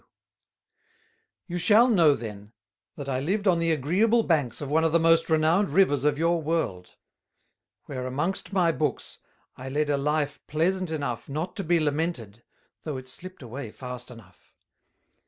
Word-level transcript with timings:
You 1.45 1.59
shall 1.59 1.87
know 1.87 2.15
then, 2.15 2.53
that 2.95 3.07
I 3.07 3.19
lived 3.19 3.47
on 3.47 3.59
the 3.59 3.69
agreeable 3.71 4.23
Banks 4.23 4.59
of 4.59 4.71
one 4.71 4.83
of 4.83 4.93
the 4.93 4.99
most 4.99 5.29
renowned 5.29 5.69
Rivers 5.69 6.05
of 6.05 6.17
your 6.17 6.41
World, 6.41 6.95
where 7.85 8.07
amongst 8.07 8.51
my 8.51 8.71
Books, 8.71 9.19
I 9.57 9.69
lead 9.69 9.91
a 9.91 9.97
Life 9.97 10.41
pleasant 10.47 10.89
enough 10.89 11.29
not 11.29 11.55
to 11.57 11.63
be 11.63 11.79
lamented, 11.79 12.41
though 12.81 12.97
it 12.97 13.07
slipt 13.09 13.43
away 13.43 13.69
fast 13.71 14.09
enough. 14.09 14.55